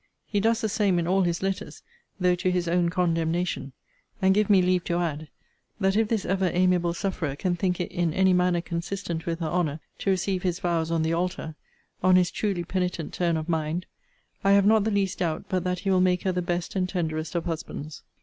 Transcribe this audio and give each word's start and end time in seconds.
He 0.25 0.39
does 0.39 0.61
the 0.61 0.67
same 0.67 0.97
in 0.97 1.05
all 1.07 1.21
his 1.21 1.43
letters, 1.43 1.83
though 2.19 2.33
to 2.33 2.49
his 2.49 2.67
own 2.67 2.89
condemnation: 2.89 3.71
and, 4.19 4.33
give 4.33 4.49
me 4.49 4.59
leave 4.59 4.83
to 4.85 4.97
add, 4.97 5.27
that 5.79 5.95
if 5.95 6.07
this 6.07 6.25
ever 6.25 6.49
amiable 6.51 6.95
sufferer 6.95 7.35
can 7.35 7.55
think 7.55 7.79
it 7.79 7.91
in 7.91 8.11
any 8.11 8.33
manner 8.33 8.61
consistent 8.61 9.27
with 9.27 9.41
her 9.41 9.45
honour 9.49 9.79
to 9.99 10.09
receive 10.09 10.41
his 10.41 10.57
vows 10.59 10.89
on 10.89 11.03
the 11.03 11.13
altar, 11.13 11.53
on 12.01 12.15
his 12.15 12.31
truly 12.31 12.63
penitent 12.63 13.13
turn 13.13 13.37
of 13.37 13.47
mind, 13.47 13.85
I 14.43 14.53
have 14.53 14.65
not 14.65 14.85
the 14.85 14.89
least 14.89 15.19
doubt 15.19 15.45
but 15.49 15.63
that 15.65 15.81
he 15.81 15.91
will 15.91 16.01
make 16.01 16.23
her 16.23 16.31
the 16.31 16.41
best 16.41 16.75
and 16.75 16.89
tenderest 16.89 17.35
of 17.35 17.45
husbands. 17.45 18.01